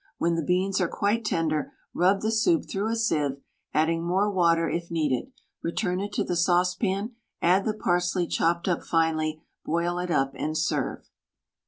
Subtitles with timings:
[0.17, 3.37] When the beans are quite tender, rub the soup through a sieve,
[3.71, 5.31] adding more water if needed;
[5.61, 10.57] return it to the saucepan, add the parsley chopped up finely, boil it up and
[10.57, 11.07] serve.